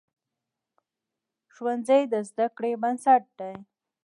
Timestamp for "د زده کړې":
2.13-2.71